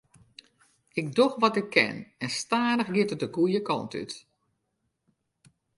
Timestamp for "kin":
1.75-1.97